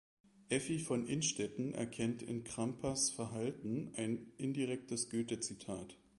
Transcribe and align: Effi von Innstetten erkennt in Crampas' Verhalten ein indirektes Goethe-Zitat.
Effi 0.49 0.79
von 0.79 1.05
Innstetten 1.05 1.75
erkennt 1.75 2.23
in 2.23 2.43
Crampas' 2.43 3.11
Verhalten 3.11 3.93
ein 3.95 4.31
indirektes 4.37 5.11
Goethe-Zitat. 5.11 5.95